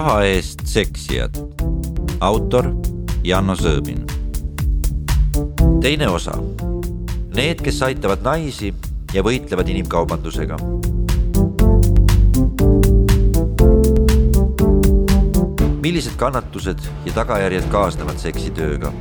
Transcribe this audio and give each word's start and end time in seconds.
raha 0.00 0.22
eest 0.24 0.62
seksijad. 0.64 1.34
autor 2.20 2.70
Janno 3.24 3.52
Sõõbin. 3.52 4.06
teine 5.80 6.08
osa. 6.08 6.32
Need, 7.36 7.60
kes 7.60 7.82
aitavad 7.84 8.24
naisi 8.24 8.72
ja 9.12 9.20
võitlevad 9.22 9.68
inimkaubandusega. 9.68 10.56
millised 15.84 16.16
kannatused 16.16 16.80
ja 17.04 17.12
tagajärjed 17.20 17.68
kaasnevad 17.68 18.16
seksitööga? 18.24 18.92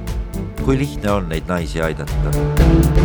kui 0.65 0.77
lihtne 0.83 1.11
on 1.11 1.29
neid 1.31 1.47
naisi 1.47 1.79
aidata? 1.81 2.98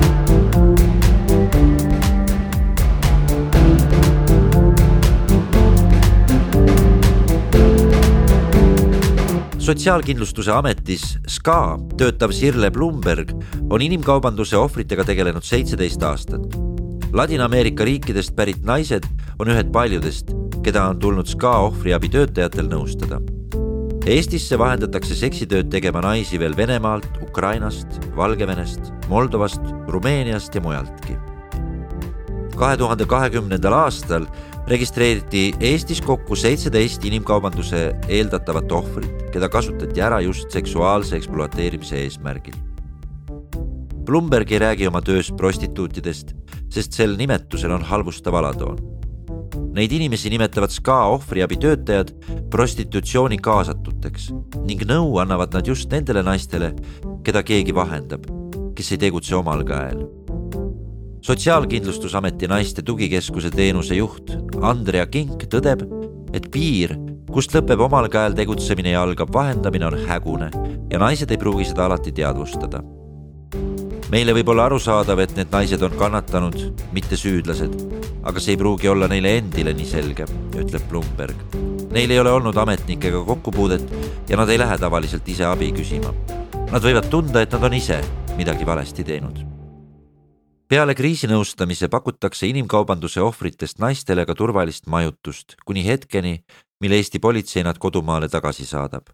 Sotsiaalkindlustuse 9.64 10.52
ametis 10.52 11.14
SKA 11.30 11.78
töötav 11.96 12.34
Sirle 12.36 12.68
Blumberg 12.70 13.30
on 13.72 13.80
inimkaubanduse 13.80 14.58
ohvritega 14.60 15.06
tegelenud 15.08 15.46
seitseteist 15.46 16.02
aastat. 16.04 16.58
Ladina-Ameerika 17.16 17.86
riikidest 17.88 18.34
pärit 18.36 18.60
naised 18.68 19.06
on 19.40 19.48
ühed 19.54 19.70
paljudest, 19.72 20.34
keda 20.66 20.84
on 20.90 21.00
tulnud 21.00 21.30
SKA 21.32 21.54
ohvriabi 21.70 22.12
töötajatel 22.12 22.68
nõustada. 22.68 23.22
Eestisse 24.04 24.58
vahendatakse 24.60 25.16
seksitööd 25.16 25.72
tegema 25.72 26.02
naisi 26.04 26.36
veel 26.36 26.52
Venemaalt, 26.56 27.08
Ukrainast, 27.24 28.02
Valgevenest, 28.18 28.92
Moldovast, 29.08 29.64
Rumeeniast 29.88 30.54
ja 30.54 30.60
mujaltki. 30.60 31.16
kahe 32.54 32.76
tuhande 32.76 33.04
kahekümnendal 33.04 33.72
aastal 33.72 34.28
registreeriti 34.68 35.52
Eestis 35.60 36.00
kokku 36.04 36.36
seitseteist 36.36 37.04
inimkaubanduse 37.04 37.80
eeldatavat 38.08 38.72
ohvrit, 38.72 39.26
keda 39.34 39.50
kasutati 39.52 40.00
ära 40.00 40.22
just 40.24 40.54
seksuaalse 40.54 41.18
ekspluateerimise 41.18 42.00
eesmärgil. 42.00 42.56
Blumberg 44.04 44.52
ei 44.52 44.60
räägi 44.60 44.88
oma 44.88 45.00
töös 45.04 45.30
prostituutidest, 45.36 46.34
sest 46.72 46.96
sel 46.96 47.16
nimetusel 47.16 47.72
on 47.72 47.84
halvustav 47.84 48.36
alatoon. 48.40 48.80
Neid 49.74 49.92
inimesi 49.92 50.30
nimetavad 50.30 50.70
SKA 50.70 51.00
ohvriabi 51.16 51.56
töötajad 51.60 52.12
prostitutsiooni 52.50 53.40
kaasatuteks 53.42 54.30
ning 54.68 54.84
nõu 54.86 55.16
annavad 55.22 55.56
nad 55.56 55.66
just 55.66 55.90
nendele 55.92 56.22
naistele, 56.22 56.72
keda 57.26 57.42
keegi 57.42 57.74
vahendab, 57.74 58.28
kes 58.76 58.94
ei 58.94 59.02
tegutse 59.08 59.34
omal 59.36 59.64
käel 59.66 60.04
sotsiaalkindlustusameti 61.24 62.48
naiste 62.48 62.82
tugikeskuse 62.82 63.48
teenuse 63.50 63.96
juht 63.96 64.34
Andrea 64.60 65.06
Kink 65.08 65.46
tõdeb, 65.48 65.86
et 66.36 66.50
piir, 66.52 66.92
kust 67.32 67.54
lõpeb 67.56 67.80
omal 67.86 68.10
käel 68.12 68.36
tegutsemine 68.36 68.92
ja 68.92 69.04
algab 69.06 69.32
vahendamine, 69.32 69.88
on 69.88 69.96
hägune 70.04 70.50
ja 70.92 71.00
naised 71.00 71.32
ei 71.32 71.40
pruugi 71.40 71.70
seda 71.70 71.86
alati 71.86 72.12
teadvustada. 72.12 72.82
meile 74.12 74.34
võib 74.36 74.50
olla 74.52 74.66
arusaadav, 74.68 75.18
et 75.18 75.32
need 75.36 75.48
naised 75.50 75.82
on 75.82 75.96
kannatanud, 75.98 76.60
mitte 76.92 77.16
süüdlased, 77.16 77.72
aga 78.22 78.40
see 78.40 78.52
ei 78.52 78.60
pruugi 78.60 78.88
olla 78.88 79.08
neile 79.08 79.38
endile 79.38 79.72
nii 79.72 79.86
selge, 79.86 80.28
ütleb 80.52 80.84
Blumberg. 80.90 81.56
Neil 81.90 82.10
ei 82.10 82.20
ole 82.20 82.30
olnud 82.30 82.56
ametnikega 82.56 83.24
kokkupuudet 83.24 83.88
ja 84.28 84.36
nad 84.36 84.48
ei 84.48 84.60
lähe 84.60 84.78
tavaliselt 84.78 85.28
ise 85.28 85.48
abi 85.48 85.72
küsima. 85.72 86.12
Nad 86.70 86.84
võivad 86.84 87.08
tunda, 87.08 87.40
et 87.40 87.52
nad 87.52 87.64
on 87.64 87.80
ise 87.80 88.02
midagi 88.36 88.66
valesti 88.66 89.04
teinud 89.04 89.53
peale 90.68 90.94
kriisinõustamise 90.94 91.88
pakutakse 91.92 92.48
inimkaubanduse 92.48 93.22
ohvritest 93.22 93.78
naistele 93.78 94.24
ka 94.26 94.34
turvalist 94.34 94.86
majutust 94.86 95.56
kuni 95.64 95.84
hetkeni, 95.86 96.38
mil 96.80 96.92
Eesti 96.92 97.20
politsei 97.20 97.64
nad 97.64 97.78
kodumaale 97.78 98.28
tagasi 98.28 98.66
saadab. 98.66 99.06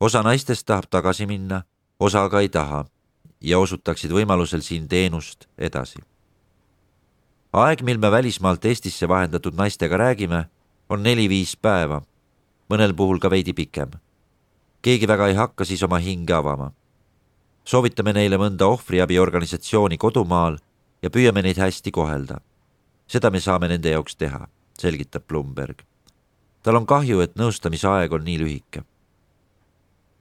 osa 0.00 0.22
naistest 0.22 0.66
tahab 0.66 0.88
tagasi 0.90 1.26
minna, 1.26 1.62
osa 2.00 2.24
aga 2.24 2.40
ei 2.40 2.48
taha 2.48 2.84
ja 3.40 3.58
osutaksid 3.58 4.10
võimalusel 4.10 4.60
siin 4.60 4.88
teenust 4.88 5.46
edasi. 5.58 6.00
aeg, 7.52 7.82
mil 7.82 7.98
me 7.98 8.10
välismaalt 8.10 8.64
Eestisse 8.64 9.08
vahendatud 9.08 9.54
naistega 9.54 9.96
räägime, 9.96 10.44
on 10.88 11.02
neli-viis 11.02 11.56
päeva, 11.56 12.02
mõnel 12.68 12.94
puhul 12.94 13.18
ka 13.18 13.30
veidi 13.30 13.52
pikem. 13.52 13.90
keegi 14.82 15.08
väga 15.08 15.28
ei 15.28 15.34
hakka 15.34 15.64
siis 15.64 15.82
oma 15.82 15.98
hinge 15.98 16.32
avama 16.32 16.72
soovitame 17.64 18.12
neile 18.12 18.38
mõnda 18.38 18.66
ohvriabiorganisatsiooni 18.74 19.98
kodumaal 19.98 20.58
ja 21.02 21.10
püüame 21.10 21.42
neid 21.42 21.58
hästi 21.58 21.90
kohelda. 21.90 22.40
seda 23.06 23.30
me 23.30 23.40
saame 23.40 23.68
nende 23.68 23.90
jaoks 23.90 24.16
teha, 24.16 24.48
selgitab 24.78 25.26
Blumberg. 25.28 25.82
tal 26.62 26.76
on 26.76 26.86
kahju, 26.86 27.20
et 27.20 27.36
nõustamisaeg 27.36 28.12
on 28.12 28.24
nii 28.24 28.38
lühike. 28.38 28.84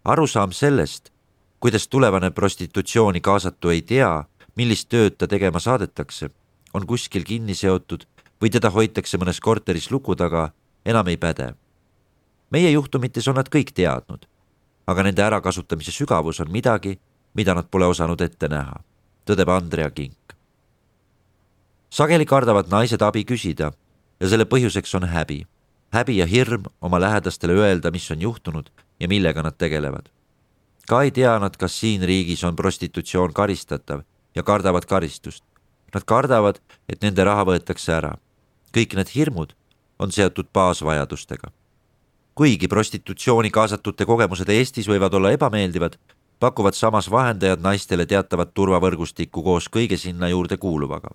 arusaam 0.05 0.51
sellest, 0.51 1.11
kuidas 1.59 1.87
tulevane 1.87 2.31
prostitutsiooni 2.31 3.21
kaasatu 3.21 3.69
ei 3.69 3.81
tea, 3.81 4.25
millist 4.55 4.89
tööd 4.89 5.17
ta 5.17 5.27
tegema 5.27 5.59
saadetakse, 5.59 6.29
on 6.73 6.87
kuskil 6.87 7.23
kinni 7.23 7.55
seotud 7.55 8.05
või 8.41 8.49
teda 8.49 8.69
hoitakse 8.69 9.17
mõnes 9.17 9.39
korteris 9.39 9.91
luku 9.91 10.15
taga, 10.15 10.51
enam 10.85 11.07
ei 11.07 11.17
päde. 11.17 11.53
meie 12.51 12.71
juhtumites 12.71 13.27
on 13.27 13.35
nad 13.35 13.49
kõik 13.49 13.71
teadnud, 13.73 14.27
aga 14.87 15.03
nende 15.03 15.23
ärakasutamise 15.23 15.91
sügavus 15.91 16.39
on 16.39 16.51
midagi, 16.51 16.99
mida 17.33 17.53
nad 17.53 17.67
pole 17.71 17.85
osanud 17.85 18.21
ette 18.21 18.47
näha, 18.47 18.81
tõdeb 19.25 19.49
Andrea 19.49 19.89
Kink. 19.89 20.33
sageli 21.89 22.25
kardavad 22.25 22.69
naised 22.71 23.01
abi 23.01 23.23
küsida 23.25 23.71
ja 24.19 24.29
selle 24.29 24.45
põhjuseks 24.45 24.95
on 24.95 25.07
häbi. 25.07 25.45
häbi 25.93 26.17
ja 26.17 26.25
hirm 26.25 26.63
oma 26.81 26.99
lähedastele 26.99 27.53
öelda, 27.53 27.91
mis 27.91 28.11
on 28.11 28.21
juhtunud 28.21 28.69
ja 28.99 29.07
millega 29.07 29.41
nad 29.41 29.57
tegelevad. 29.57 30.09
ka 30.87 31.01
ei 31.01 31.11
tea 31.11 31.39
nad, 31.39 31.57
kas 31.57 31.79
siin 31.79 32.03
riigis 32.03 32.43
on 32.43 32.55
prostitutsioon 32.55 33.33
karistatav 33.33 34.01
ja 34.35 34.43
kardavad 34.43 34.85
karistust. 34.85 35.43
Nad 35.93 36.03
kardavad, 36.03 36.59
et 36.89 37.01
nende 37.01 37.23
raha 37.23 37.45
võetakse 37.45 37.91
ära. 37.91 38.13
kõik 38.71 38.95
need 38.95 39.09
hirmud 39.15 39.53
on 39.99 40.11
seotud 40.11 40.47
baasvajadustega. 40.53 41.51
kuigi 42.35 42.67
prostitutsiooni 42.67 43.49
kaasatute 43.51 44.05
kogemused 44.05 44.49
Eestis 44.49 44.87
võivad 44.87 45.13
olla 45.13 45.31
ebameeldivad, 45.31 45.97
pakuvad 46.41 46.73
samas 46.73 47.11
vahendajad 47.11 47.61
naistele 47.61 48.05
teatavat 48.09 48.53
turvavõrgustikku 48.57 49.43
koos 49.45 49.67
kõige 49.69 49.97
sinna 49.97 50.29
juurde 50.29 50.57
kuuluvaga. 50.57 51.13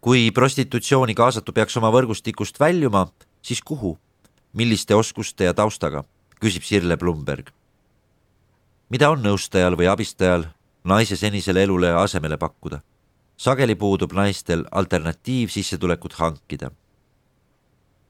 kui 0.00 0.30
prostitutsiooni 0.30 1.14
kaasatu 1.14 1.52
peaks 1.52 1.76
oma 1.76 1.90
võrgustikust 1.90 2.60
väljuma, 2.60 3.06
siis 3.42 3.62
kuhu, 3.62 3.98
milliste 4.52 4.94
oskuste 4.94 5.44
ja 5.44 5.54
taustaga, 5.54 6.04
küsib 6.40 6.62
Sirle 6.62 6.96
Blumberg. 6.96 7.50
mida 8.90 9.10
on 9.10 9.22
nõustajal 9.22 9.76
või 9.76 9.90
abistajal 9.90 10.46
naise 10.84 11.16
senisele 11.16 11.62
elule 11.62 11.90
asemele 11.92 12.36
pakkuda? 12.36 12.80
sageli 13.36 13.74
puudub 13.74 14.12
naistel 14.12 14.64
alternatiiv 14.70 15.48
sissetulekut 15.48 16.12
hankida. 16.12 16.70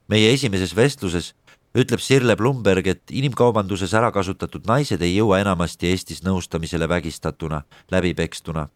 meie 0.07 0.33
esimeses 0.33 0.75
vestluses 0.75 1.33
ütleb 1.75 1.99
Sirle 1.99 2.35
Blumberg, 2.39 2.87
et 2.87 3.11
inimkaubanduses 3.11 3.93
ära 3.97 4.11
kasutatud 4.15 4.67
naised 4.67 5.01
ei 5.03 5.17
jõua 5.17 5.41
enamasti 5.43 5.91
Eestis 5.91 6.23
nõustamisele 6.23 6.87
vägistatuna, 6.87 7.65
läbipekstuna. 7.91 8.69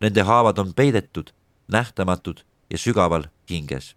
Nende 0.00 0.24
haavad 0.24 0.58
on 0.62 0.72
peidetud, 0.72 1.34
nähtamatud 1.68 2.44
ja 2.70 2.78
sügaval 2.78 3.28
hinges. 3.50 3.94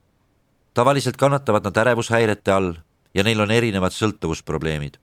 tavaliselt 0.73 1.17
kannatavad 1.17 1.63
nad 1.63 1.77
ärevushäirete 1.77 2.51
all 2.51 2.73
ja 3.13 3.23
neil 3.23 3.39
on 3.39 3.51
erinevad 3.51 3.91
sõltuvusprobleemid. 3.91 4.97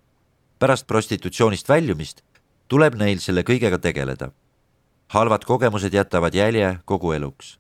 pärast 0.59 0.87
prostitutsioonist 0.87 1.69
väljumist 1.69 2.23
tuleb 2.69 2.95
neil 2.95 3.19
selle 3.19 3.43
kõigega 3.43 3.79
tegeleda. 3.79 4.31
halvad 5.09 5.45
kogemused 5.45 5.95
jätavad 5.95 6.35
jälje 6.35 6.79
kogu 6.85 7.13
eluks. 7.13 7.59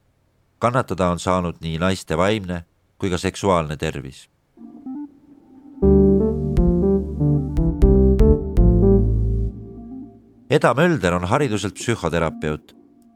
kannatada 0.58 1.08
on 1.08 1.18
saanud 1.18 1.56
nii 1.60 1.78
naiste 1.78 2.16
vaimne 2.16 2.64
kui 2.98 3.10
ka 3.10 3.18
seksuaalne 3.18 3.76
tervis 3.76 4.28
Eda 10.50 10.74
Mölder 10.74 11.12
on 11.12 11.26
hariduselt 11.28 11.74
psühhoterapeut, 11.76 12.72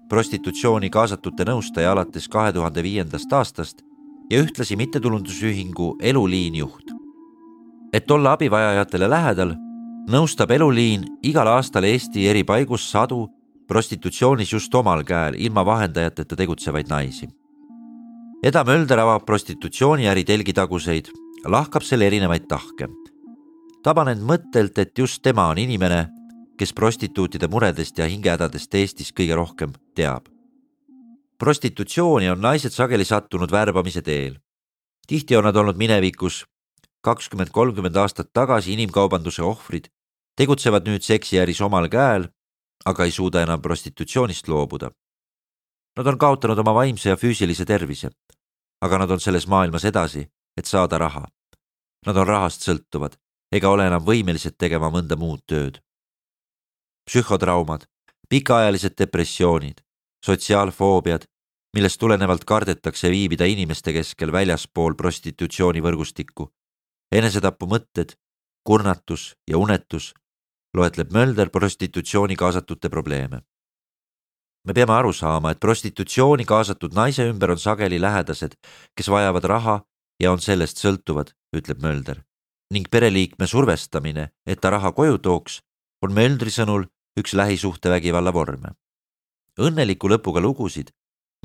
prostitutsiooni 0.09 0.91
kaasatute 0.93 1.47
nõustaja 1.49 1.95
alates 1.95 2.27
kahe 2.29 2.53
tuhande 2.53 2.85
viiendast 2.85 3.33
aastast 3.33 3.81
ja 4.31 4.43
ühtlasi 4.43 4.77
mittetulundusühingu 4.77 5.97
Eluliin 6.01 6.55
juht. 6.55 6.93
et 7.93 8.11
olla 8.11 8.33
abivajajatele 8.33 9.09
lähedal, 9.11 9.55
nõustab 10.09 10.51
Eluliin 10.51 11.05
igal 11.23 11.47
aastal 11.47 11.85
Eesti 11.85 12.29
eri 12.29 12.45
paigus 12.45 12.91
sadu 12.91 13.29
prostitutsioonis 13.69 14.53
just 14.53 14.75
omal 14.75 15.05
käel 15.05 15.35
ilma 15.39 15.65
vahendajateta 15.67 16.37
tegutsevaid 16.37 16.89
naisi. 16.89 17.29
Eda 18.43 18.65
Mölder 18.65 18.99
avab 18.99 19.25
prostitutsiooniäri 19.27 20.25
telgitaguseid, 20.25 21.09
lahkab 21.45 21.83
selle 21.83 22.07
erinevaid 22.07 22.49
tahke. 22.49 22.89
taban 23.83 24.09
end 24.09 24.23
mõttelt, 24.23 24.79
et 24.79 24.99
just 24.99 25.23
tema 25.23 25.49
on 25.49 25.59
inimene 25.59 26.22
kes 26.59 26.73
prostituutide 26.73 27.49
muredest 27.49 27.99
ja 27.99 28.07
hingehädadest 28.09 28.75
Eestis 28.75 29.13
kõige 29.13 29.37
rohkem 29.37 29.73
teab. 29.95 30.27
prostitutsiooni 31.39 32.31
on 32.31 32.41
naised 32.41 32.71
sageli 32.71 33.05
sattunud 33.05 33.51
värbamise 33.51 34.03
teel. 34.03 34.39
tihti 35.07 35.37
on 35.37 35.45
nad 35.45 35.57
olnud 35.57 35.77
minevikus 35.77 36.45
kakskümmend, 37.01 37.51
kolmkümmend 37.51 37.97
aastat 37.97 38.33
tagasi 38.33 38.73
inimkaubanduse 38.73 39.43
ohvrid 39.43 39.89
tegutsevad 40.37 40.87
nüüd 40.87 41.03
seksiäris 41.03 41.61
omal 41.61 41.89
käel, 41.89 42.29
aga 42.85 43.05
ei 43.05 43.11
suuda 43.11 43.43
enam 43.43 43.63
prostitutsioonist 43.63 44.49
loobuda. 44.49 44.91
Nad 45.97 46.07
on 46.07 46.19
kaotanud 46.19 46.59
oma 46.59 46.75
vaimse 46.75 47.09
ja 47.09 47.17
füüsilise 47.17 47.65
tervise, 47.65 48.11
aga 48.81 48.99
nad 48.99 49.11
on 49.11 49.21
selles 49.21 49.47
maailmas 49.47 49.85
edasi, 49.85 50.27
et 50.57 50.67
saada 50.67 50.99
raha. 50.99 51.27
Nad 52.07 52.17
on 52.17 52.27
rahast 52.27 52.63
sõltuvad 52.63 53.19
ega 53.53 53.71
ole 53.71 53.87
enam 53.87 54.05
võimelised 54.05 54.57
tegema 54.59 54.91
mõnda 54.93 55.19
muud 55.21 55.45
tööd. 55.47 55.79
Psühhotraumad, 57.11 57.87
pikaajalised 58.29 58.97
depressioonid, 58.99 59.83
sotsiaalfoobiad, 60.25 61.25
millest 61.77 62.01
tulenevalt 62.01 62.45
kardetakse 62.45 63.11
viibida 63.11 63.45
inimeste 63.49 63.93
keskel 63.93 64.33
väljaspool 64.33 64.95
prostitutsioonivõrgustikku, 64.95 66.49
enesetapumõtted, 67.13 68.17
kurnatus 68.65 69.33
ja 69.51 69.59
unetus, 69.59 70.13
loetleb 70.77 71.13
Mölder 71.13 71.51
prostitutsiooni 71.51 72.37
kaasatute 72.37 72.89
probleeme. 72.89 73.43
me 74.67 74.73
peame 74.73 74.93
aru 74.93 75.13
saama, 75.13 75.51
et 75.51 75.61
prostitutsiooni 75.61 76.45
kaasatud 76.45 76.93
naise 76.95 77.27
ümber 77.29 77.51
on 77.51 77.59
sageli 77.59 78.01
lähedased, 78.01 78.55
kes 78.97 79.09
vajavad 79.11 79.45
raha 79.45 79.81
ja 80.23 80.33
on 80.33 80.41
sellest 80.41 80.79
sõltuvad, 80.79 81.35
ütleb 81.57 81.83
Mölder 81.83 82.23
ning 82.73 82.89
pereliikme 82.89 83.47
survestamine, 83.47 84.31
et 84.47 84.61
ta 84.61 84.71
raha 84.71 84.93
koju 84.97 85.19
tooks, 85.19 85.61
on 86.03 86.13
Möldri 86.13 86.51
sõnul 86.51 86.87
üks 87.19 87.35
lähisuhtevägivalla 87.35 88.33
vorme. 88.33 88.75
õnneliku 89.59 90.09
lõpuga 90.09 90.41
lugusid, 90.41 90.91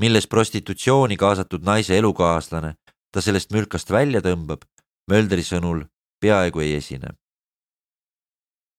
milles 0.01 0.27
prostitutsiooni 0.27 1.17
kaasatud 1.17 1.63
naise 1.63 1.97
elukaaslane 1.97 2.75
ta 3.11 3.21
sellest 3.21 3.51
mülkast 3.51 3.91
välja 3.91 4.21
tõmbab, 4.21 4.65
Möldri 5.11 5.43
sõnul 5.43 5.85
peaaegu 6.19 6.59
ei 6.59 6.75
esine. 6.75 7.07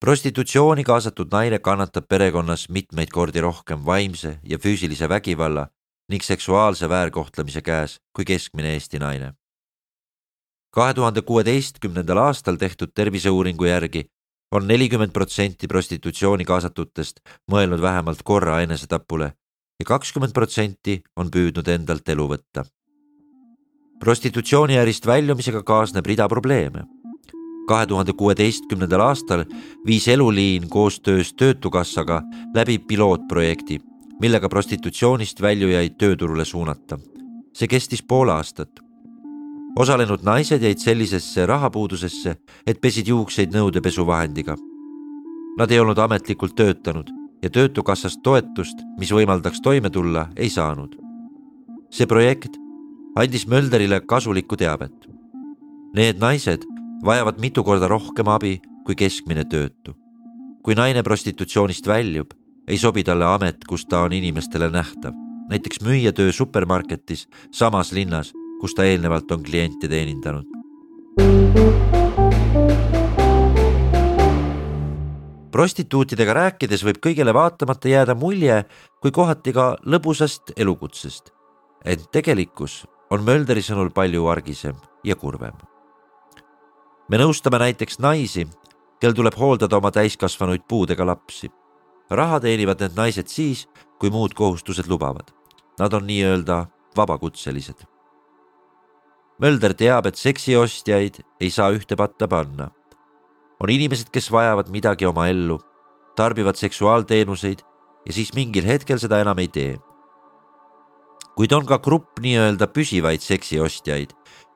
prostitutsiooni 0.01 0.85
kaasatud 0.85 1.33
naine 1.33 1.59
kannatab 1.59 2.09
perekonnas 2.09 2.69
mitmeid 2.69 3.11
kordi 3.11 3.41
rohkem 3.41 3.87
vaimse 3.87 4.41
ja 4.43 4.59
füüsilise 4.59 5.09
vägivalla 5.09 5.69
ning 6.09 6.23
seksuaalse 6.23 6.89
väärkohtlemise 6.89 7.63
käes 7.63 8.01
kui 8.13 8.25
keskmine 8.25 8.73
Eesti 8.73 8.99
naine 8.99 9.35
kahe 10.71 10.95
tuhande 10.95 11.23
kuueteistkümnendal 11.23 12.17
aastal 12.17 12.57
tehtud 12.57 12.91
terviseuuringu 12.95 13.65
järgi 13.65 14.05
on 14.53 14.67
nelikümmend 14.67 15.13
protsenti 15.13 15.69
prostitutsiooni 15.69 16.45
kaasatutest 16.49 17.21
mõelnud 17.53 17.83
vähemalt 17.83 18.23
korra 18.25 18.61
enesetapule 18.65 19.33
ja 19.81 19.87
kakskümmend 19.87 20.33
protsenti 20.33 20.99
on 21.17 21.31
püüdnud 21.31 21.69
endalt 21.69 22.09
elu 22.09 22.29
võtta. 22.29 22.65
prostitutsiooniärist 24.01 25.07
väljumisega 25.07 25.63
kaasneb 25.63 26.07
rida 26.07 26.29
probleeme. 26.29 26.85
kahe 27.69 27.87
tuhande 27.87 28.13
kuueteistkümnendal 28.13 29.01
aastal 29.01 29.45
viis 29.87 30.09
Eluliin 30.09 30.69
koostöös 30.69 31.35
Töötukassaga 31.35 32.23
läbi 32.55 32.79
pilootprojekti, 32.79 33.81
millega 34.21 34.49
prostitutsioonist 34.49 35.43
väljujaid 35.43 35.97
tööturule 35.99 36.45
suunata. 36.45 36.99
see 37.53 37.69
kestis 37.69 38.03
pool 38.03 38.29
aastat 38.29 38.88
osalenud 39.79 40.25
naised 40.27 40.63
jäid 40.63 40.81
sellisesse 40.83 41.47
rahapuudusesse, 41.47 42.35
et 42.67 42.81
pesid 42.81 43.09
juukseid 43.09 43.55
nõudepesuvahendiga. 43.55 44.57
Nad 45.59 45.71
ei 45.71 45.81
olnud 45.81 45.99
ametlikult 45.99 46.57
töötanud 46.59 47.11
ja 47.43 47.51
Töötukassast 47.51 48.23
toetust, 48.27 48.83
mis 48.99 49.13
võimaldaks 49.15 49.63
toime 49.63 49.91
tulla, 49.91 50.29
ei 50.37 50.51
saanud. 50.51 50.97
see 51.91 52.07
projekt 52.07 52.59
andis 53.17 53.47
Mölderile 53.47 54.01
kasulikku 54.01 54.57
teavet. 54.57 55.09
Need 55.95 56.19
naised 56.21 56.67
vajavad 57.05 57.41
mitu 57.41 57.65
korda 57.65 57.89
rohkem 57.89 58.29
abi 58.29 58.61
kui 58.85 58.95
keskmine 58.95 59.45
töötu. 59.45 59.95
kui 60.63 60.75
naine 60.75 61.03
prostitutsioonist 61.03 61.87
väljub, 61.87 62.35
ei 62.69 62.79
sobi 62.79 63.05
talle 63.05 63.25
amet, 63.25 63.65
kus 63.65 63.87
ta 63.87 64.03
on 64.03 64.13
inimestele 64.13 64.71
nähtav, 64.71 65.15
näiteks 65.49 65.81
müüjatöö 65.81 66.33
supermarketis 66.33 67.29
samas 67.51 67.93
linnas 67.93 68.33
kus 68.61 68.75
ta 68.75 68.85
eelnevalt 68.85 69.31
on 69.33 69.43
kliente 69.43 69.89
teenindanud. 69.89 70.59
prostituutidega 75.59 76.35
rääkides 76.37 76.85
võib 76.87 77.01
kõigele 77.03 77.33
vaatamata 77.35 77.91
jääda 77.91 78.15
mulje 78.15 78.61
kui 79.03 79.11
kohati 79.11 79.53
ka 79.53 79.77
lõbusast 79.83 80.53
elukutsest. 80.57 81.33
ent 81.85 82.11
tegelikkus 82.13 82.87
on 83.11 83.25
Mölderi 83.25 83.63
sõnul 83.63 83.91
palju 83.91 84.27
argisem 84.27 84.77
ja 85.05 85.17
kurvem. 85.17 85.55
me 87.09 87.19
nõustame 87.19 87.59
näiteks 87.59 87.99
naisi, 87.99 88.47
kel 89.01 89.13
tuleb 89.13 89.35
hooldada 89.35 89.77
oma 89.77 89.91
täiskasvanuid 89.91 90.63
puudega 90.69 91.07
lapsi. 91.07 91.51
raha 92.11 92.41
teenivad 92.41 92.81
need 92.81 92.97
naised 92.97 93.27
siis, 93.27 93.69
kui 93.99 94.11
muud 94.11 94.35
kohustused 94.35 94.87
lubavad. 94.87 95.31
Nad 95.79 95.93
on 95.93 96.07
nii-öelda 96.07 96.67
vabakutselised 96.97 97.98
Mölder 99.39 99.71
teab, 99.71 100.09
et 100.11 100.19
seksiostjaid 100.19 101.21
ei 101.39 101.51
saa 101.55 101.71
ühte 101.71 101.95
patta 101.97 102.27
panna. 102.27 102.73
on 103.63 103.71
inimesed, 103.71 104.11
kes 104.11 104.31
vajavad 104.31 104.69
midagi 104.71 105.07
oma 105.07 105.29
ellu, 105.31 105.61
tarbivad 106.17 106.59
seksuaalteenuseid 106.59 107.63
ja 108.07 108.13
siis 108.13 108.35
mingil 108.35 108.67
hetkel 108.67 108.99
seda 108.99 109.21
enam 109.23 109.39
ei 109.39 109.49
tee. 109.49 109.79
kuid 111.37 111.53
on 111.53 111.67
ka 111.67 111.79
grupp 111.79 112.19
nii-öelda 112.19 112.67
püsivaid 112.67 113.23
seksiostjaid 113.23 114.11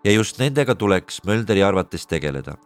ja 0.04 0.12
just 0.12 0.38
nendega 0.42 0.74
tuleks 0.74 1.22
Mölderi 1.26 1.62
arvates 1.62 2.06
tegeleda. 2.06 2.58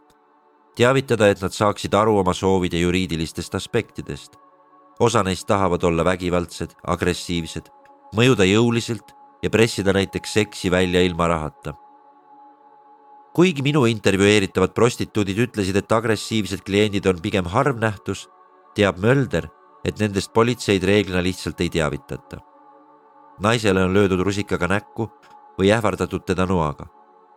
teavitada, 0.76 1.28
et 1.28 1.42
nad 1.42 1.52
saaksid 1.52 1.94
aru 1.94 2.18
oma 2.18 2.32
soovide 2.32 2.80
juriidilistest 2.80 3.54
aspektidest. 3.54 4.36
osa 5.00 5.22
neist 5.22 5.46
tahavad 5.46 5.84
olla 5.84 6.04
vägivaldsed, 6.04 6.72
agressiivsed, 6.86 7.68
mõjuda 8.16 8.44
jõuliselt 8.48 9.12
ja 9.42 9.50
pressida 9.50 9.92
näiteks 9.92 10.32
seksi 10.32 10.70
välja 10.70 11.02
ilma 11.02 11.28
rahata 11.28 11.85
kuigi 13.36 13.60
minu 13.60 13.82
intervjueeritavad 13.84 14.72
prostituudid 14.72 15.42
ütlesid, 15.44 15.76
et 15.76 15.92
agressiivsed 15.92 16.62
kliendid 16.64 17.04
on 17.10 17.18
pigem 17.20 17.44
harv 17.52 17.76
nähtus, 17.82 18.24
teab 18.76 18.96
Mölder, 19.02 19.50
et 19.84 20.00
nendest 20.00 20.32
politseid 20.32 20.84
reeglina 20.88 21.20
lihtsalt 21.22 21.60
ei 21.60 21.68
teavitata. 21.70 22.40
naisele 23.40 23.84
on 23.84 23.92
löödud 23.92 24.20
rusikaga 24.24 24.66
näkku 24.66 25.10
või 25.58 25.68
ähvardatud 25.68 26.24
teda 26.24 26.46
noaga. 26.46 26.86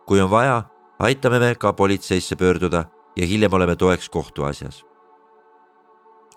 kui 0.06 0.20
on 0.20 0.30
vaja, 0.30 0.62
aitame 0.98 1.38
me 1.38 1.54
ka 1.54 1.72
politseisse 1.72 2.36
pöörduda 2.36 2.84
ja 3.16 3.26
hiljem 3.26 3.52
oleme 3.52 3.76
toeks 3.76 4.08
kohtuasjas. 4.08 4.84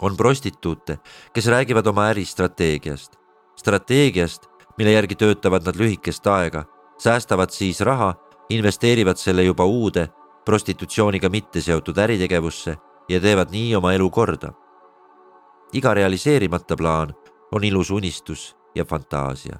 on 0.02 0.18
prostituute, 0.18 1.00
kes 1.34 1.48
räägivad 1.48 1.88
oma 1.88 2.10
äristrateegiast, 2.12 3.16
strateegiast, 3.56 4.50
mille 4.78 4.92
järgi 4.92 5.16
töötavad 5.16 5.66
nad 5.66 5.76
lühikest 5.76 6.28
aega, 6.28 6.66
säästavad 6.98 7.50
siis 7.50 7.80
raha 7.82 8.16
investeerivad 8.50 9.18
selle 9.18 9.44
juba 9.44 9.66
uude, 9.66 10.08
prostitutsiooniga 10.46 11.30
mitte 11.30 11.62
seotud 11.62 11.98
äritegevusse 11.98 12.76
ja 13.10 13.20
teevad 13.22 13.52
nii 13.52 13.76
oma 13.76 13.94
elu 13.94 14.10
korda. 14.10 14.54
iga 15.74 15.94
realiseerimata 15.94 16.76
plaan 16.78 17.14
on 17.52 17.64
ilus 17.64 17.92
unistus 17.92 18.56
ja 18.76 18.86
fantaasia. 18.86 19.58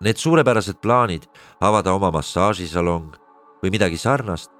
Need 0.00 0.16
suurepärased 0.16 0.80
plaanid 0.82 1.22
avada 1.60 1.92
oma 1.92 2.10
massaažisalong 2.10 3.14
või 3.62 3.70
midagi 3.70 3.98
sarnast 3.98 4.50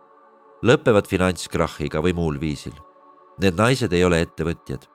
lõpevad 0.62 1.08
finantskrahhiga 1.08 2.00
või 2.00 2.14
muul 2.14 2.40
viisil. 2.40 2.72
Need 3.38 3.58
naised 3.58 3.92
ei 3.92 4.04
ole 4.04 4.20
ettevõtjad. 4.20 4.86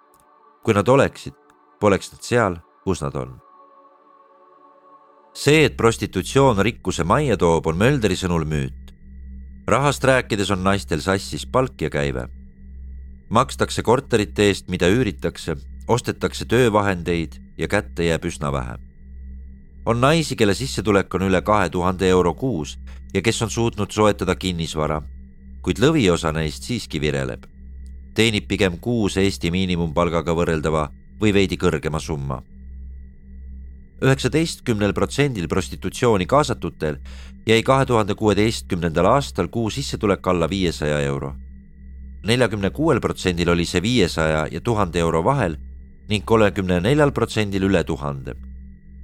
kui 0.63 0.73
nad 0.73 0.87
oleksid, 0.87 1.33
poleks 1.79 2.11
nad 2.11 2.21
seal, 2.21 2.55
kus 2.83 3.01
nad 3.01 3.15
on 3.15 3.41
see, 5.33 5.65
et 5.65 5.77
prostitutsioon 5.77 6.59
rikkuse 6.59 7.03
majja 7.03 7.37
toob, 7.39 7.67
on 7.67 7.77
Mölderi 7.77 8.15
sõnul 8.15 8.45
müüt. 8.45 8.73
rahast 9.67 10.03
rääkides 10.03 10.51
on 10.51 10.63
naistel 10.63 11.01
sassis 11.01 11.45
palk 11.45 11.81
ja 11.81 11.89
käive. 11.89 12.27
makstakse 13.29 13.83
korterite 13.83 14.43
eest, 14.43 14.67
mida 14.67 14.87
üüritakse, 14.87 15.55
ostetakse 15.87 16.45
töövahendeid 16.45 17.39
ja 17.57 17.67
kätte 17.67 18.03
jääb 18.03 18.25
üsna 18.25 18.51
vähe. 18.51 18.77
on 19.85 20.01
naisi, 20.01 20.35
kelle 20.35 20.53
sissetulek 20.53 21.13
on 21.13 21.21
üle 21.21 21.41
kahe 21.41 21.69
tuhande 21.69 22.09
euro 22.09 22.33
kuus 22.33 22.79
ja 23.13 23.21
kes 23.21 23.41
on 23.41 23.49
suutnud 23.49 23.91
soetada 23.91 24.35
kinnisvara, 24.35 25.01
kuid 25.61 25.79
lõviosa 25.79 26.33
neist 26.33 26.63
siiski 26.63 27.01
vireleb. 27.01 27.45
teenib 28.13 28.47
pigem 28.47 28.77
kuus 28.77 29.17
Eesti 29.17 29.51
miinimumpalgaga 29.51 30.33
võrreldava 30.33 30.91
või 31.21 31.33
veidi 31.33 31.55
kõrgema 31.55 31.99
summa 31.99 32.43
üheksateistkümnel 34.01 34.93
protsendil 34.93 35.47
prostitutsiooni 35.47 36.25
kaasatutel 36.25 36.97
jäi 37.45 37.63
kahe 37.63 37.85
tuhande 37.85 38.15
kuueteistkümnendal 38.17 39.05
aastal 39.05 39.47
kuu 39.47 39.69
sissetulek 39.69 40.27
alla 40.27 40.49
viiesaja 40.49 40.99
euro. 40.99 41.35
neljakümne 42.23 42.69
kuuel 42.69 42.99
protsendil 42.99 43.49
oli 43.49 43.65
see 43.65 43.81
viiesaja 43.81 44.47
ja 44.51 44.61
tuhande 44.61 44.99
euro 44.99 45.23
vahel 45.23 45.55
ning 46.09 46.25
kolmekümne 46.25 46.79
neljal 46.79 47.11
protsendil 47.11 47.63
üle 47.63 47.83
tuhande. 47.83 48.35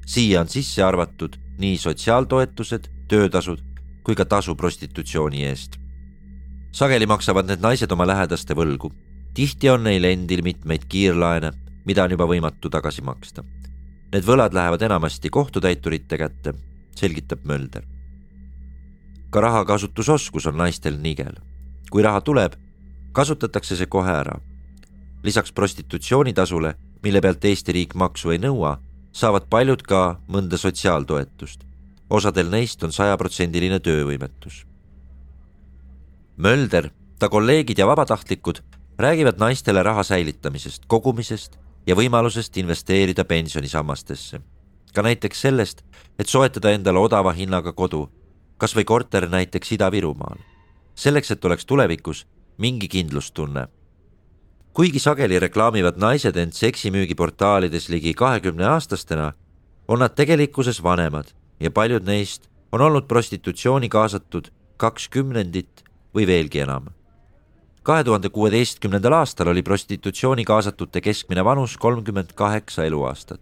siia 0.06 0.42
on 0.42 0.48
sisse 0.48 0.84
arvatud 0.84 1.38
nii 1.58 1.78
sotsiaaltoetused, 1.78 2.90
töötasud 3.08 3.62
kui 4.04 4.16
ka 4.16 4.26
tasu 4.26 4.56
prostitutsiooni 4.56 5.44
eest. 5.44 5.78
sageli 6.72 7.06
maksavad 7.06 7.46
need 7.46 7.62
naised 7.62 7.92
oma 7.92 8.08
lähedaste 8.08 8.54
võlgu. 8.54 8.92
tihti 9.34 9.70
on 9.70 9.84
neil 9.84 10.04
endil 10.04 10.42
mitmeid 10.42 10.86
kiirlaene, 10.90 11.52
mida 11.86 12.04
on 12.04 12.12
juba 12.12 12.26
võimatu 12.26 12.70
tagasi 12.70 13.02
maksta. 13.02 13.44
Need 14.08 14.24
võlad 14.24 14.54
lähevad 14.56 14.82
enamasti 14.88 15.30
kohtutäiturite 15.30 16.18
kätte, 16.18 16.54
selgitab 16.96 17.44
Mölder. 17.44 17.84
ka 19.30 19.42
rahakasutusoskus 19.42 20.46
on 20.48 20.58
naistel 20.58 20.96
nigel. 20.98 21.36
kui 21.92 22.04
raha 22.04 22.22
tuleb, 22.22 22.54
kasutatakse 23.12 23.76
see 23.76 23.86
kohe 23.86 24.12
ära. 24.12 24.40
lisaks 25.24 25.52
prostitutsioonitasule, 25.52 26.76
mille 27.04 27.22
pealt 27.22 27.46
Eesti 27.46 27.72
riik 27.72 27.96
maksu 27.96 28.32
ei 28.32 28.38
nõua, 28.38 28.78
saavad 29.12 29.50
paljud 29.50 29.82
ka 29.82 30.22
mõnda 30.28 30.58
sotsiaaltoetust. 30.58 31.64
osadel 32.10 32.50
neist 32.50 32.84
on 32.84 32.92
sajaprotsendiline 32.92 33.80
töövõimetus. 33.80 34.66
Mölder, 36.38 36.92
ta 37.20 37.30
kolleegid 37.30 37.78
ja 37.78 37.88
vabatahtlikud 37.88 38.64
räägivad 38.98 39.38
naistele 39.38 39.84
raha 39.84 40.04
säilitamisest, 40.04 40.84
kogumisest 40.88 41.60
ja 41.88 41.96
võimalusest 41.96 42.58
investeerida 42.58 43.26
pensionisammastesse. 43.26 44.42
ka 44.94 45.02
näiteks 45.02 45.42
sellest, 45.42 45.84
et 46.20 46.28
soetada 46.28 46.72
endale 46.72 47.00
odava 47.00 47.32
hinnaga 47.32 47.74
kodu, 47.74 48.10
kas 48.58 48.76
või 48.76 48.84
korter 48.84 49.30
näiteks 49.30 49.72
Ida-Virumaal. 49.72 50.38
selleks, 50.96 51.32
et 51.32 51.46
oleks 51.46 51.66
tulevikus 51.66 52.28
mingi 52.58 52.88
kindlustunne. 52.88 53.68
kuigi 54.74 55.00
sageli 55.00 55.40
reklaamivad 55.40 55.98
naised 55.98 56.36
end 56.36 56.52
seksimüügiportaalides 56.52 57.90
ligi 57.90 58.14
kahekümne 58.14 58.66
aastastena, 58.66 59.34
on 59.88 60.00
nad 60.00 60.16
tegelikkuses 60.16 60.84
vanemad 60.84 61.26
ja 61.60 61.72
paljud 61.72 62.04
neist 62.04 62.50
on 62.72 62.82
olnud 62.82 63.08
prostitutsiooni 63.08 63.90
kaasatud 63.90 64.52
kaks 64.78 65.10
kümnendit 65.10 65.84
või 66.14 66.28
veelgi 66.28 66.60
enam 66.60 66.97
kahe 67.88 68.04
tuhande 68.04 68.28
kuueteistkümnendal 68.36 69.14
aastal 69.16 69.48
oli 69.48 69.62
prostitutsiooni 69.64 70.44
kaasatute 70.46 71.02
keskmine 71.02 71.46
vanus 71.46 71.78
kolmkümmend 71.78 72.34
kaheksa 72.36 72.84
eluaastat. 72.86 73.42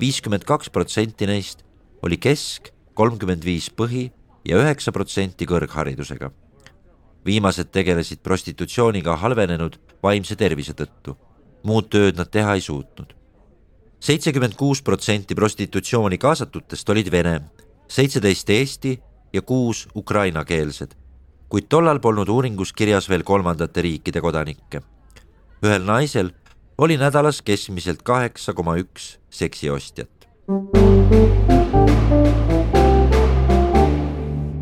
viiskümmend 0.00 0.44
kaks 0.46 0.70
protsenti 0.70 1.26
neist 1.26 1.64
oli 2.02 2.16
kesk, 2.16 2.68
kolmkümmend 2.94 3.44
viis 3.44 3.66
põhi 3.80 4.12
ja 4.44 4.62
üheksa 4.62 4.92
protsenti 4.92 5.46
kõrgharidusega. 5.46 6.30
viimased 7.26 7.72
tegelesid 7.74 8.22
prostitutsiooniga 8.22 9.16
halvenenud 9.16 9.78
vaimse 10.02 10.36
tervise 10.36 10.72
tõttu. 10.72 11.16
muud 11.64 11.90
tööd 11.90 12.16
nad 12.16 12.30
teha 12.30 12.54
ei 12.54 12.60
suutnud. 12.60 13.14
seitsekümmend 14.00 14.54
kuus 14.54 14.82
protsenti 14.82 15.34
prostitutsiooni 15.34 16.18
kaasatutest 16.18 16.88
olid 16.90 17.10
vene, 17.10 17.40
seitseteist 17.88 18.50
eesti 18.50 19.00
ja 19.32 19.42
kuus 19.42 19.88
ukrainakeelsed 19.96 20.94
kuid 21.54 21.68
tollal 21.70 22.00
polnud 22.02 22.26
uuringus 22.34 22.72
kirjas 22.74 23.06
veel 23.06 23.22
kolmandate 23.22 23.82
riikide 23.84 24.18
kodanikke. 24.18 24.80
ühel 25.62 25.84
naisel 25.86 26.32
oli 26.82 26.96
nädalas 26.98 27.38
keskmiselt 27.46 28.02
kaheksa 28.02 28.54
koma 28.58 28.74
üks 28.74 29.20
seksiostjat. 29.30 30.26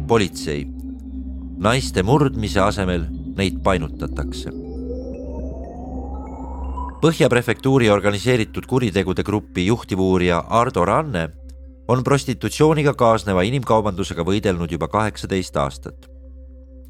politsei. 0.06 0.66
naiste 1.56 2.02
murdmise 2.02 2.60
asemel 2.60 3.08
neid 3.40 3.62
painutatakse. 3.64 4.52
Põhja 7.00 7.32
prefektuuri 7.32 7.90
organiseeritud 7.90 8.68
kuritegude 8.68 9.22
grupi 9.24 9.66
juhtivuurija 9.66 10.44
Ardo 10.48 10.84
Ranne 10.84 11.28
on 11.88 12.04
prostitutsiooniga 12.04 12.92
kaasneva 12.94 13.48
inimkaubandusega 13.48 14.22
võidelnud 14.28 14.70
juba 14.70 14.92
kaheksateist 14.92 15.56
aastat 15.56 16.11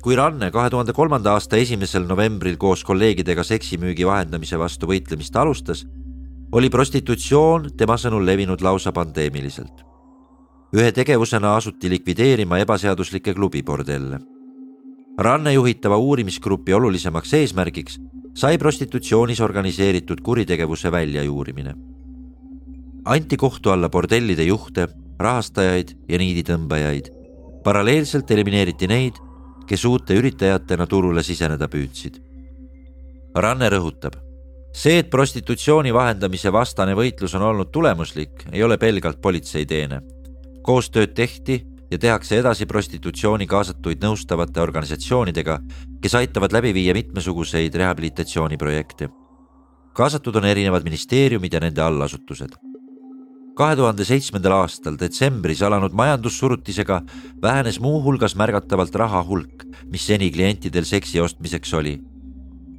kui 0.02 0.16
Ranne 0.18 0.50
kahe 0.50 0.70
tuhande 0.70 0.92
kolmanda 0.92 1.36
aasta 1.36 1.56
esimesel 1.62 2.08
novembril 2.08 2.56
koos 2.58 2.82
kolleegidega 2.84 3.44
seksimüügi 3.46 4.06
vahendamise 4.06 4.58
vastu 4.58 4.88
võitlemist 4.90 5.36
alustas, 5.38 5.84
oli 6.52 6.70
prostitutsioon 6.70 7.70
tema 7.78 7.94
sõnul 7.96 8.26
levinud 8.26 8.60
lausa 8.60 8.92
pandeemiliselt. 8.92 9.86
ühe 10.72 10.92
tegevusena 10.92 11.56
asuti 11.56 11.90
likvideerima 11.90 12.58
ebaseaduslikke 12.58 13.34
klubibordelle. 13.34 14.18
Ranne 15.18 15.52
juhitava 15.52 15.96
uurimisgrupi 15.96 16.72
olulisemaks 16.72 17.34
eesmärgiks 17.34 17.98
sai 18.34 18.58
prostitutsioonis 18.58 19.40
organiseeritud 19.40 20.20
kuritegevuse 20.20 20.92
väljajuurimine. 20.92 21.74
anti 23.04 23.36
kohtu 23.36 23.70
alla 23.70 23.88
bordellide 23.88 24.42
juhte, 24.44 24.88
rahastajaid 25.18 25.88
ja 26.08 26.18
niiditõmbajaid. 26.18 27.12
paralleelselt 27.64 28.30
elimineeriti 28.30 28.86
neid 28.86 29.21
kes 29.68 29.84
uute 29.84 30.16
üritajatena 30.18 30.86
turule 30.86 31.22
siseneda 31.22 31.68
püüdsid. 31.68 32.18
Ranne 33.34 33.68
rõhutab, 33.72 34.18
see, 34.76 34.98
et 35.00 35.10
prostitutsiooni 35.10 35.92
vahendamise 35.94 36.52
vastane 36.52 36.96
võitlus 36.98 37.34
on 37.38 37.46
olnud 37.48 37.70
tulemuslik, 37.72 38.46
ei 38.52 38.62
ole 38.62 38.78
pelgalt 38.78 39.20
politsei 39.20 39.66
teene. 39.66 40.00
koostööd 40.62 41.14
tehti 41.14 41.56
ja 41.90 41.98
tehakse 41.98 42.38
edasi 42.38 42.66
prostitutsiooni 42.66 43.46
kaasatuid 43.46 44.04
nõustavate 44.04 44.60
organisatsioonidega, 44.60 45.58
kes 46.02 46.14
aitavad 46.14 46.52
läbi 46.52 46.74
viia 46.74 46.94
mitmesuguseid 46.94 47.74
rehabilitatsiooniprojekte. 47.74 49.08
kaasatud 49.92 50.36
on 50.36 50.44
erinevad 50.44 50.84
ministeeriumid 50.84 51.52
ja 51.52 51.60
nende 51.60 51.82
allasutused 51.82 52.71
kahe 53.54 53.76
tuhande 53.76 54.04
seitsmendal 54.08 54.54
aastal 54.62 54.96
detsembris 55.00 55.60
alanud 55.66 55.92
majandussurutisega 55.96 57.02
vähenes 57.42 57.78
muuhulgas 57.84 58.34
märgatavalt 58.40 58.94
raha 58.96 59.20
hulk, 59.28 59.66
mis 59.92 60.06
seni 60.08 60.30
klientidel 60.32 60.88
seksi 60.88 61.20
ostmiseks 61.20 61.74
oli. 61.74 62.00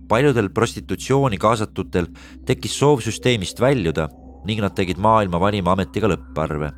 paljudel 0.07 0.49
prostitutsiooni 0.49 1.37
kaasatutel 1.37 2.07
tekkis 2.45 2.73
soov 2.79 3.01
süsteemist 3.01 3.61
väljuda 3.61 4.09
ning 4.45 4.61
nad 4.61 4.75
tegid 4.75 4.97
maailma 4.97 5.39
vanima 5.39 5.71
ametiga 5.71 6.09
lõpparve. 6.09 6.71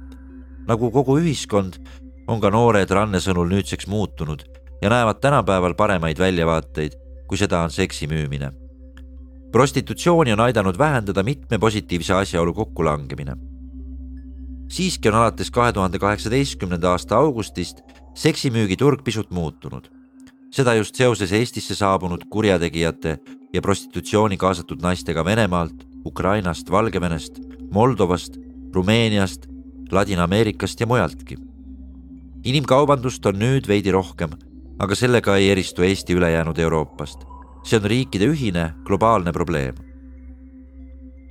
nagu 0.68 0.92
kogu 0.92 1.18
ühiskond, 1.20 1.80
on 2.28 2.42
ka 2.42 2.50
noored 2.50 2.92
Ranne 2.92 3.20
sõnul 3.20 3.48
nüüdseks 3.48 3.88
muutunud 3.88 4.44
ja 4.82 4.90
näevad 4.90 5.22
tänapäeval 5.22 5.74
paremaid 5.74 6.20
väljavaateid, 6.20 7.00
kui 7.28 7.38
seda 7.38 7.64
on 7.64 7.72
seksi 7.72 8.08
müümine. 8.08 8.52
prostitutsiooni 9.52 10.34
on 10.34 10.40
aidanud 10.40 10.78
vähendada 10.78 11.24
mitme 11.24 11.58
positiivse 11.60 12.14
asjaolu 12.14 12.54
kokkulangemine 12.54 13.55
siiski 14.68 15.10
on 15.10 15.16
alates 15.16 15.52
kahe 15.52 15.74
tuhande 15.74 16.00
kaheksateistkümnenda 16.00 16.92
aasta 16.92 17.18
augustist 17.18 17.82
seksimüügiturg 18.16 19.04
pisut 19.04 19.32
muutunud. 19.32 19.90
seda 20.52 20.74
just 20.74 20.96
seoses 20.96 21.32
Eestisse 21.32 21.76
saabunud 21.76 22.22
kurjategijate 22.30 23.18
ja 23.54 23.62
prostitutsiooni 23.62 24.38
kaasatud 24.38 24.82
naistega 24.82 25.26
Venemaalt, 25.26 25.84
Ukrainast, 26.06 26.72
Valgevenest, 26.72 27.40
Moldovast, 27.72 28.38
Rumeeniast, 28.74 29.48
Ladina-Ameerikast 29.92 30.80
ja 30.80 30.88
mujaltki. 30.88 31.38
inimkaubandust 32.44 33.26
on 33.26 33.40
nüüd 33.40 33.68
veidi 33.68 33.92
rohkem, 33.92 34.30
aga 34.80 34.96
sellega 34.96 35.38
ei 35.38 35.50
eristu 35.50 35.82
Eesti 35.82 36.14
ülejäänud 36.14 36.58
Euroopast. 36.58 37.20
see 37.64 37.80
on 37.80 37.86
riikide 37.86 38.26
ühine 38.26 38.74
globaalne 38.86 39.32
probleem. 39.32 39.76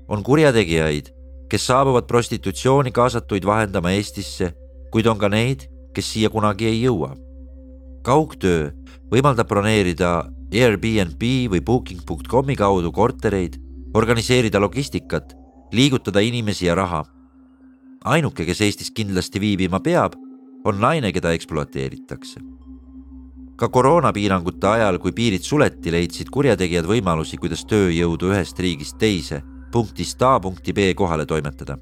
on 0.08 0.22
kurjategijaid 0.22 1.13
kes 1.54 1.66
saabuvad 1.70 2.08
prostitutsiooni 2.10 2.90
kaasatuid 2.90 3.44
vahendama 3.46 3.92
Eestisse, 3.94 4.48
kuid 4.90 5.06
on 5.06 5.20
ka 5.22 5.28
neid, 5.30 5.68
kes 5.94 6.08
siia 6.10 6.30
kunagi 6.30 6.66
ei 6.66 6.80
jõua. 6.82 7.12
kaugtöö 8.02 8.72
võimaldab 9.12 9.46
broneerida 9.48 10.08
Airbnb 10.50 11.22
või 11.52 11.60
booking.com'i 11.62 12.56
kaudu 12.58 12.90
kortereid, 12.92 13.54
organiseerida 13.94 14.58
logistikat, 14.60 15.36
liigutada 15.72 16.20
inimesi 16.20 16.66
ja 16.66 16.74
raha. 16.74 17.04
ainuke, 18.04 18.44
kes 18.44 18.60
Eestis 18.60 18.90
kindlasti 18.90 19.40
viibima 19.40 19.80
peab, 19.80 20.18
on 20.64 20.80
naine, 20.80 21.12
keda 21.12 21.32
ekspluateeritakse. 21.38 22.40
ka 23.56 23.68
koroonapiirangute 23.68 24.66
ajal, 24.66 24.98
kui 24.98 25.12
piirid 25.12 25.42
suleti, 25.42 25.92
leidsid 25.92 26.30
kurjategijad 26.30 26.84
võimalusi, 26.84 27.38
kuidas 27.38 27.64
tööjõudu 27.64 28.34
ühest 28.34 28.58
riigist 28.58 28.98
teise 28.98 29.53
punktist 29.74 30.22
A 30.22 30.38
punkti 30.40 30.72
B 30.72 30.94
kohale 30.94 31.26
toimetada. 31.26 31.74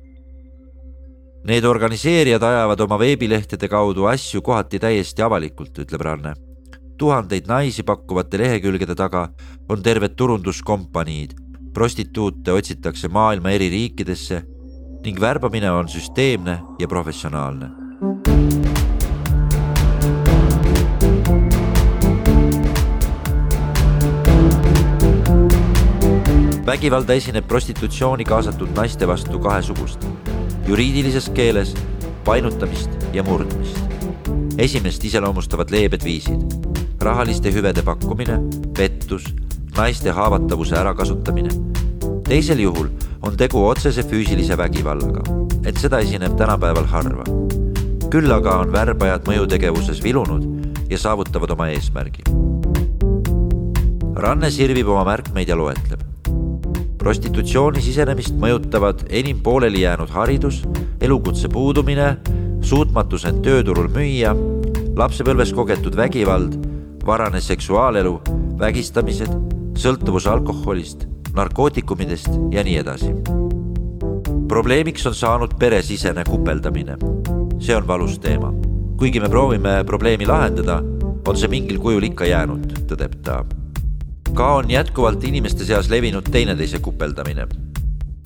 Need 1.45 1.65
organiseerijad 1.65 2.43
ajavad 2.43 2.81
oma 2.81 2.97
veebilehtede 2.99 3.69
kaudu 3.69 4.07
asju 4.09 4.41
kohati 4.43 4.81
täiesti 4.81 5.23
avalikult, 5.23 5.83
ütleb 5.85 6.01
Ranne. 6.01 6.33
tuhandeid 6.99 7.49
naisi 7.51 7.83
pakkuvate 7.83 8.39
lehekülgede 8.39 8.95
taga 8.95 9.27
on 9.69 9.83
terved 9.83 10.15
turunduskompaniid, 10.17 11.35
prostituute 11.75 12.53
otsitakse 12.53 13.09
maailma 13.09 13.51
eri 13.51 13.69
riikidesse 13.69 14.43
ning 15.05 15.21
värbamine 15.21 15.71
on 15.71 15.89
süsteemne 15.89 16.61
ja 16.79 16.89
professionaalne 16.89 18.62
vägivalda 26.66 27.14
esineb 27.19 27.47
prostitutsiooni 27.50 28.25
kaasatud 28.25 28.71
naiste 28.76 29.07
vastu 29.09 29.38
kahesugust, 29.42 30.04
juriidilises 30.66 31.28
keeles 31.35 31.75
painutamist 32.25 32.90
ja 33.12 33.23
murdmist. 33.23 33.78
esimest 34.59 35.04
iseloomustavad 35.04 35.71
leebed 35.71 36.04
viisid. 36.04 36.40
rahaliste 37.00 37.52
hüvede 37.52 37.83
pakkumine, 37.83 38.38
pettus, 38.76 39.25
naiste 39.76 40.11
haavatavuse 40.11 40.76
ärakasutamine. 40.76 41.50
teisel 42.28 42.59
juhul 42.59 42.88
on 43.23 43.37
tegu 43.37 43.66
otsese 43.66 44.02
füüsilise 44.02 44.57
vägivallaga, 44.57 45.23
et 45.66 45.76
seda 45.76 45.99
esineb 45.99 46.37
tänapäeval 46.37 46.85
harva. 46.85 47.25
küll 48.11 48.33
aga 48.33 48.59
on 48.59 48.73
värbajad 48.73 49.26
mõjutegevuses 49.26 50.02
vilunud 50.02 50.47
ja 50.90 50.99
saavutavad 50.99 51.50
oma 51.50 51.69
eesmärgi. 51.69 52.23
Ranne 54.14 54.50
sirvib 54.50 54.88
oma 54.88 55.04
märkmeid 55.04 55.49
ja 55.49 55.57
loetleb. 55.57 56.01
Prostitutsiooni 57.02 57.82
sisenemist 57.82 58.37
mõjutavad 58.38 59.06
enim 59.11 59.40
pooleli 59.42 59.82
jäänud 59.82 60.11
haridus, 60.14 60.62
elukutse 61.02 61.49
puudumine, 61.50 62.16
suutmatus 62.62 63.25
end 63.26 63.42
tööturul 63.42 63.88
müüa, 63.90 64.35
lapsepõlves 64.99 65.50
kogetud 65.56 65.97
vägivald, 65.99 66.54
varane 67.06 67.40
seksuaalelu, 67.42 68.14
vägistamised, 68.61 69.32
sõltuvus 69.82 70.28
alkoholist, 70.30 71.09
narkootikumidest 71.35 72.30
ja 72.54 72.62
nii 72.62 72.76
edasi. 72.85 73.14
probleemiks 74.49 75.06
on 75.06 75.14
saanud 75.14 75.54
peresisene 75.59 76.25
kupeldamine. 76.25 76.97
see 77.59 77.76
on 77.76 77.87
valus 77.87 78.18
teema. 78.18 78.52
kuigi 78.97 79.21
me 79.21 79.28
proovime 79.28 79.85
probleemi 79.87 80.26
lahendada, 80.26 80.82
on 81.28 81.37
see 81.37 81.49
mingil 81.49 81.78
kujul 81.78 82.02
ikka 82.02 82.25
jäänud, 82.25 82.87
tõdeb 82.87 83.18
ta. 83.23 83.44
Ka 84.35 84.55
on 84.55 84.71
jätkuvalt 84.71 85.25
inimeste 85.25 85.65
seas 85.65 85.91
levinud 85.91 86.23
teineteise 86.31 86.79
kupeldamine. 86.79 87.47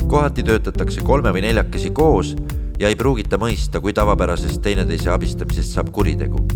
kohati 0.07 0.43
töötatakse 0.43 1.01
kolme 1.01 1.33
või 1.33 1.43
neljakesi 1.43 1.91
koos 1.91 2.37
ja 2.79 2.89
ei 2.89 2.97
pruugita 2.97 3.39
mõista, 3.39 3.81
kui 3.81 3.93
tavapärasest 3.93 4.63
teineteise 4.63 5.11
abistamisest 5.11 5.75
saab 5.75 5.91
kuritegu. 5.91 6.47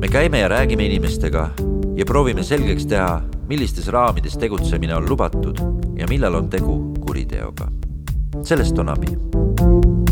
me 0.00 0.08
käime 0.08 0.38
ja 0.38 0.48
räägime 0.48 0.86
inimestega 0.86 1.50
ja 1.96 2.04
proovime 2.04 2.42
selgeks 2.42 2.86
teha, 2.86 3.22
millistes 3.48 3.88
raamides 3.88 4.38
tegutsemine 4.38 4.94
on 4.94 5.08
lubatud 5.08 5.58
ja 5.98 6.06
millal 6.08 6.34
on 6.34 6.50
tegu 6.50 6.94
kuriteoga. 7.00 7.68
sellest 8.42 8.78
on 8.78 8.88
abi. 8.88 10.03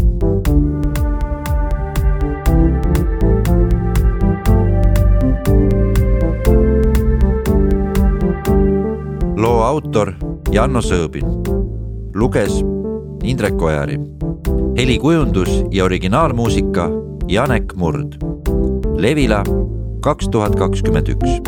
Autor 9.72 10.12
Janno 10.52 10.84
Sõõbin, 10.84 11.24
luges 12.12 12.60
Indrek 13.24 13.62
Ojari 13.62 13.96
helikujundus 14.76 15.48
ja 15.70 15.84
originaalmuusika 15.84 16.90
Janek 17.28 17.74
Murd. 17.76 18.16
Levila 18.96 19.42
kaks 20.02 20.28
tuhat 20.28 20.56
kakskümmend 20.56 21.08
üks 21.08 21.40